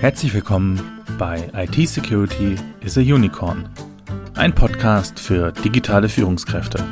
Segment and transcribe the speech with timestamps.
[0.00, 0.80] Herzlich willkommen
[1.18, 3.68] bei IT Security is a Unicorn,
[4.34, 6.82] ein Podcast für digitale Führungskräfte.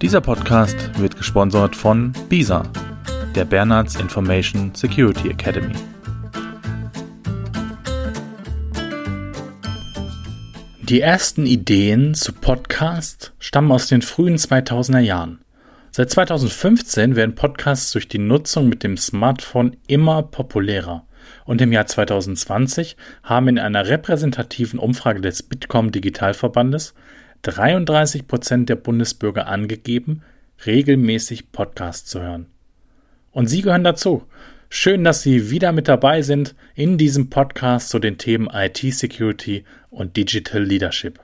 [0.00, 2.62] Dieser Podcast wird gesponsert von BISA,
[3.34, 5.74] der Bernards Information Security Academy.
[10.82, 15.40] Die ersten Ideen zu Podcast stammen aus den frühen 2000er Jahren.
[15.90, 21.07] Seit 2015 werden Podcasts durch die Nutzung mit dem Smartphone immer populärer.
[21.44, 26.94] Und im Jahr 2020 haben in einer repräsentativen Umfrage des Bitkom Digitalverbandes
[27.42, 30.22] 33 Prozent der Bundesbürger angegeben,
[30.66, 32.46] regelmäßig Podcasts zu hören.
[33.30, 34.24] Und Sie gehören dazu.
[34.70, 40.16] Schön, dass Sie wieder mit dabei sind in diesem Podcast zu den Themen IT-Security und
[40.16, 41.20] Digital Leadership.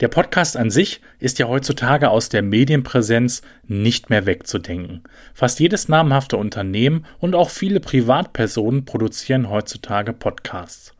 [0.00, 5.02] Der Podcast an sich ist ja heutzutage aus der Medienpräsenz nicht mehr wegzudenken.
[5.34, 10.94] Fast jedes namhafte Unternehmen und auch viele Privatpersonen produzieren heutzutage Podcasts.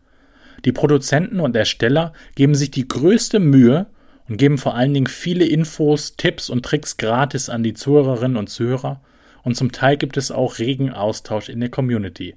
[0.64, 3.86] Die Produzenten und Ersteller geben sich die größte Mühe
[4.28, 8.48] und geben vor allen Dingen viele Infos, Tipps und Tricks gratis an die Zuhörerinnen und
[8.48, 9.01] Zuhörer
[9.45, 12.34] und zum Teil gibt es auch regen Austausch in der Community.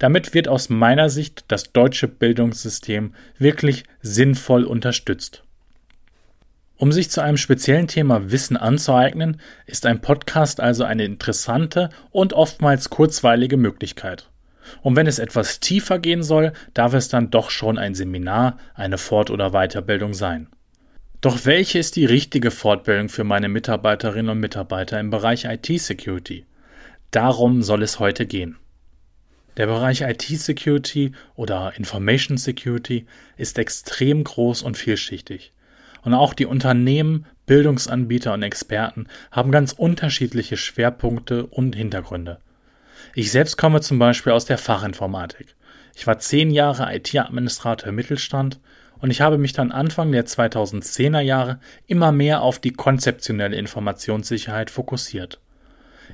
[0.00, 5.44] Damit wird aus meiner Sicht das deutsche Bildungssystem wirklich sinnvoll unterstützt.
[6.78, 12.32] Um sich zu einem speziellen Thema Wissen anzueignen, ist ein Podcast also eine interessante und
[12.32, 14.30] oftmals kurzweilige Möglichkeit.
[14.82, 18.96] Und wenn es etwas tiefer gehen soll, darf es dann doch schon ein Seminar, eine
[18.96, 20.46] Fort- oder Weiterbildung sein.
[21.20, 26.46] Doch welche ist die richtige Fortbildung für meine Mitarbeiterinnen und Mitarbeiter im Bereich IT-Security?
[27.10, 28.56] Darum soll es heute gehen.
[29.56, 33.06] Der Bereich IT-Security oder Information Security
[33.36, 35.52] ist extrem groß und vielschichtig.
[36.02, 42.38] Und auch die Unternehmen, Bildungsanbieter und Experten haben ganz unterschiedliche Schwerpunkte und Hintergründe.
[43.14, 45.56] Ich selbst komme zum Beispiel aus der Fachinformatik.
[45.96, 48.60] Ich war zehn Jahre IT-Administrator im Mittelstand
[49.00, 54.70] und ich habe mich dann Anfang der 2010er Jahre immer mehr auf die konzeptionelle Informationssicherheit
[54.70, 55.40] fokussiert.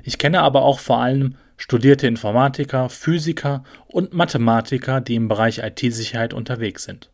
[0.03, 6.33] Ich kenne aber auch vor allem studierte Informatiker, Physiker und Mathematiker, die im Bereich IT-Sicherheit
[6.33, 7.09] unterwegs sind.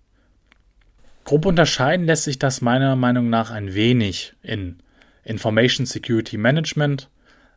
[1.23, 4.81] Grob unterscheiden lässt sich das meiner Meinung nach ein wenig in
[5.23, 7.09] Information Security Management,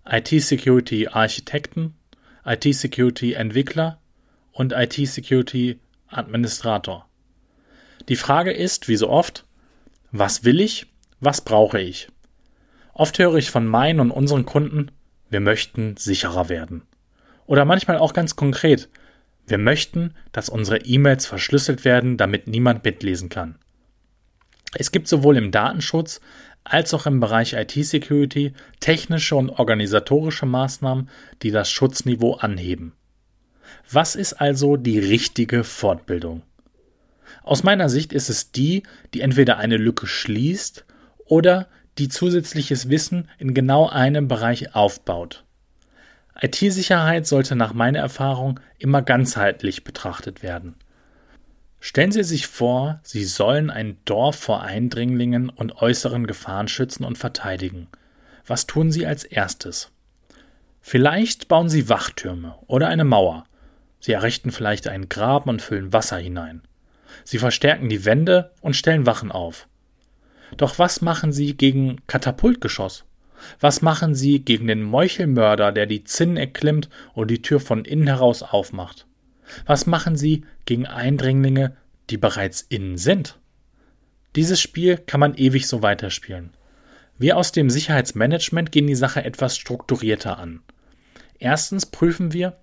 [0.07, 1.95] IT Security Architekten,
[2.45, 3.99] IT Security Entwickler
[4.53, 7.09] und IT Security Administrator.
[8.09, 9.47] Die Frage ist, wie so oft,
[10.13, 10.87] was will ich,
[11.21, 12.09] was brauche ich?
[12.93, 14.91] Oft höre ich von meinen und unseren Kunden,
[15.31, 16.83] wir möchten sicherer werden.
[17.47, 18.89] Oder manchmal auch ganz konkret,
[19.47, 23.57] wir möchten, dass unsere E-Mails verschlüsselt werden, damit niemand mitlesen kann.
[24.75, 26.21] Es gibt sowohl im Datenschutz
[26.65, 31.11] als auch im Bereich IT-Security technische und organisatorische Maßnahmen,
[31.43, 32.95] die das Schutzniveau anheben.
[33.91, 36.43] Was ist also die richtige Fortbildung?
[37.43, 40.87] Aus meiner Sicht ist es die, die entweder eine Lücke schließt
[41.27, 41.69] oder
[41.99, 45.44] die zusätzliches Wissen in genau einem Bereich aufbaut.
[46.41, 50.75] IT-Sicherheit sollte nach meiner Erfahrung immer ganzheitlich betrachtet werden.
[51.81, 57.19] Stellen Sie sich vor, Sie sollen ein Dorf vor Eindringlingen und äußeren Gefahren schützen und
[57.19, 57.89] verteidigen.
[58.47, 59.91] Was tun Sie als erstes?
[60.81, 63.45] Vielleicht bauen Sie Wachtürme oder eine Mauer.
[64.01, 66.63] Sie errichten vielleicht einen Graben und füllen Wasser hinein.
[67.23, 69.69] Sie verstärken die Wände und stellen Wachen auf.
[70.57, 73.05] Doch was machen Sie gegen Katapultgeschoss?
[73.61, 78.07] Was machen Sie gegen den Meuchelmörder, der die Zinnen erklimmt und die Tür von innen
[78.07, 79.07] heraus aufmacht?
[79.67, 81.77] Was machen Sie gegen Eindringlinge,
[82.11, 83.39] die bereits innen sind?
[84.37, 86.51] Dieses Spiel kann man ewig so weiterspielen.
[87.19, 90.63] Wir aus dem Sicherheitsmanagement gehen die Sache etwas strukturierter an.
[91.39, 92.57] Erstens prüfen wir,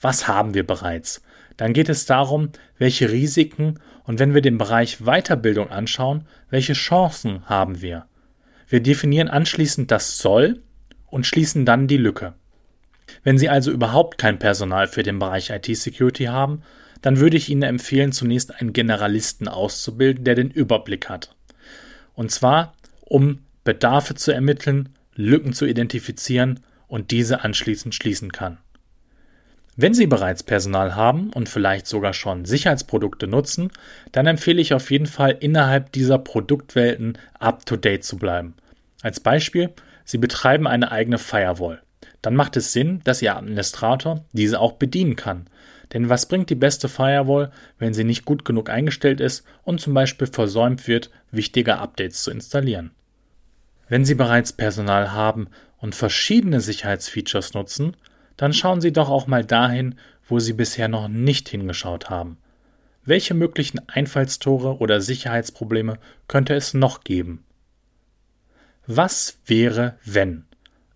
[0.00, 1.22] was haben wir bereits?
[1.56, 7.44] Dann geht es darum, welche Risiken und wenn wir den Bereich Weiterbildung anschauen, welche Chancen
[7.46, 8.06] haben wir?
[8.68, 10.62] Wir definieren anschließend das Soll
[11.06, 12.34] und schließen dann die Lücke.
[13.24, 16.62] Wenn Sie also überhaupt kein Personal für den Bereich IT-Security haben,
[17.00, 21.34] dann würde ich Ihnen empfehlen, zunächst einen Generalisten auszubilden, der den Überblick hat.
[22.14, 28.58] Und zwar, um Bedarfe zu ermitteln, Lücken zu identifizieren und diese anschließend schließen kann.
[29.80, 33.70] Wenn Sie bereits Personal haben und vielleicht sogar schon Sicherheitsprodukte nutzen,
[34.12, 38.54] dann empfehle ich auf jeden Fall innerhalb dieser Produktwelten up-to-date zu bleiben.
[39.02, 39.70] Als Beispiel,
[40.04, 41.80] Sie betreiben eine eigene Firewall
[42.22, 45.46] dann macht es Sinn, dass Ihr Administrator diese auch bedienen kann.
[45.92, 49.94] Denn was bringt die beste Firewall, wenn sie nicht gut genug eingestellt ist und zum
[49.94, 52.90] Beispiel versäumt wird, wichtige Updates zu installieren?
[53.88, 55.48] Wenn Sie bereits Personal haben
[55.78, 57.96] und verschiedene Sicherheitsfeatures nutzen,
[58.38, 59.96] dann schauen Sie doch auch mal dahin,
[60.26, 62.38] wo Sie bisher noch nicht hingeschaut haben?
[63.04, 65.98] Welche möglichen Einfallstore oder Sicherheitsprobleme
[66.28, 67.44] könnte es noch geben?
[68.86, 70.44] Was wäre, wenn?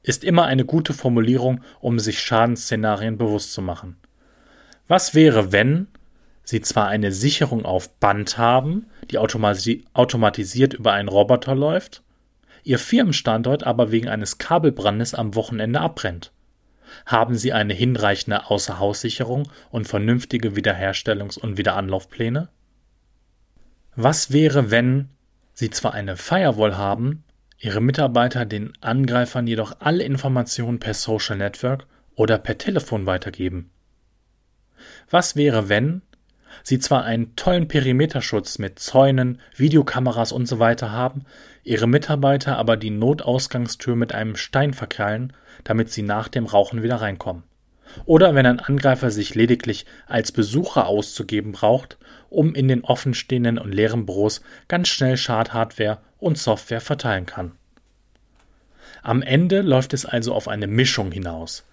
[0.03, 3.97] Ist immer eine gute Formulierung, um sich Schadensszenarien bewusst zu machen.
[4.89, 5.89] Was wäre, wenn
[6.45, 12.03] Sie zwar eine Sicherung auf Band haben, die automatisiert über einen Roboter läuft,
[12.65, 16.31] Ihr Firmenstandort aber wegen eines Kabelbrandes am Wochenende abbrennt?
[17.07, 22.49] Haben Sie eine hinreichende Außerhaussicherung und vernünftige Wiederherstellungs- und Wiederanlaufpläne?
[23.95, 25.09] Was wäre, wenn
[25.55, 27.25] Sie zwar eine Firewall haben,
[27.59, 33.71] Ihre Mitarbeiter den Angreifern jedoch alle Informationen per Social Network oder per Telefon weitergeben?
[35.11, 36.03] Was wäre, wenn
[36.63, 40.77] Sie zwar einen tollen Perimeterschutz mit Zäunen, Videokameras usw.
[40.79, 41.25] So haben,
[41.65, 45.33] Ihre Mitarbeiter aber die Notausgangstür mit einem Stein verkeilen,
[45.65, 47.45] damit sie nach dem Rauchen wieder reinkommen.
[48.05, 51.99] Oder wenn ein Angreifer sich lediglich als Besucher auszugeben braucht,
[52.31, 57.53] um in den offenstehenden und leeren Büros ganz schnell Schadhardware und Software verteilen kann.
[59.03, 61.65] Am Ende läuft es also auf eine Mischung hinaus.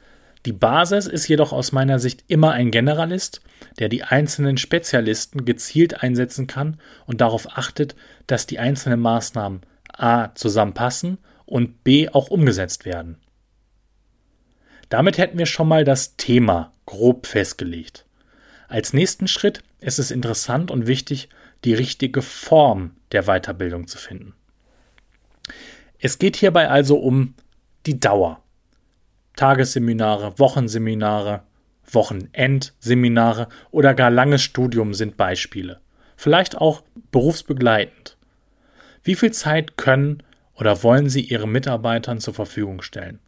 [0.45, 3.41] Die Basis ist jedoch aus meiner Sicht immer ein Generalist,
[3.77, 7.95] der die einzelnen Spezialisten gezielt einsetzen kann und darauf achtet,
[8.27, 10.33] dass die einzelnen Maßnahmen a.
[10.35, 12.09] zusammenpassen und b.
[12.09, 13.17] auch umgesetzt werden.
[14.87, 18.05] Damit hätten wir schon mal das Thema grob festgelegt.
[18.67, 21.29] Als nächsten Schritt ist es interessant und wichtig,
[21.65, 24.33] die richtige Form der Weiterbildung zu finden.
[25.99, 27.33] Es geht hierbei also um
[27.85, 28.41] die Dauer.
[29.39, 31.43] Tagesseminare, Wochenseminare,
[31.89, 35.79] Wochenendseminare oder gar langes Studium sind Beispiele.
[36.17, 38.17] Vielleicht auch berufsbegleitend.
[39.01, 40.23] Wie viel Zeit können
[40.55, 43.19] oder wollen Sie Ihren Mitarbeitern zur Verfügung stellen?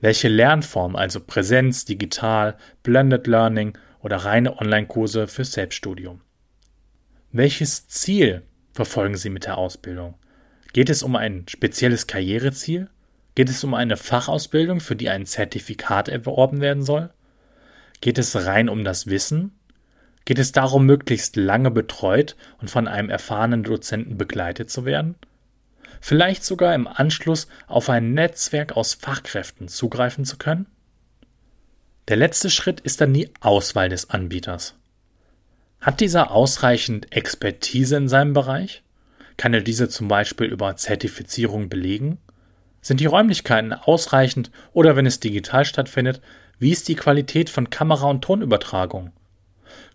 [0.00, 6.20] Welche Lernform, also Präsenz, digital, Blended Learning oder reine Online-Kurse für Selbststudium?
[7.30, 8.42] Welches Ziel
[8.72, 10.14] verfolgen Sie mit der Ausbildung?
[10.72, 12.90] Geht es um ein spezielles Karriereziel?
[13.34, 17.10] Geht es um eine Fachausbildung, für die ein Zertifikat erworben werden soll?
[18.00, 19.58] Geht es rein um das Wissen?
[20.24, 25.16] Geht es darum, möglichst lange betreut und von einem erfahrenen Dozenten begleitet zu werden?
[26.00, 30.66] Vielleicht sogar im Anschluss auf ein Netzwerk aus Fachkräften zugreifen zu können?
[32.08, 34.74] Der letzte Schritt ist dann die Auswahl des Anbieters.
[35.80, 38.82] Hat dieser ausreichend Expertise in seinem Bereich?
[39.36, 42.18] Kann er diese zum Beispiel über Zertifizierung belegen?
[42.84, 46.20] Sind die Räumlichkeiten ausreichend oder wenn es digital stattfindet,
[46.58, 49.10] wie ist die Qualität von Kamera- und Tonübertragung?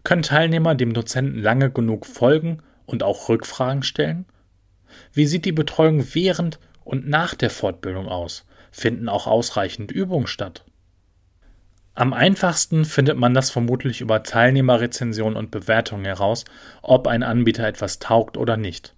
[0.03, 4.25] Können Teilnehmer dem Dozenten lange genug folgen und auch Rückfragen stellen?
[5.13, 8.47] Wie sieht die Betreuung während und nach der Fortbildung aus?
[8.71, 10.65] Finden auch ausreichend Übungen statt?
[11.93, 16.43] Am einfachsten findet man das vermutlich über Teilnehmerrezensionen und Bewertungen heraus,
[16.81, 18.95] ob ein Anbieter etwas taugt oder nicht.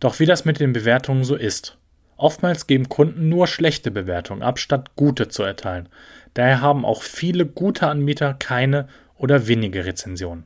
[0.00, 1.78] Doch wie das mit den Bewertungen so ist,
[2.16, 5.88] Oftmals geben Kunden nur schlechte Bewertungen ab, statt gute zu erteilen.
[6.34, 10.44] Daher haben auch viele gute Anbieter keine oder wenige Rezensionen.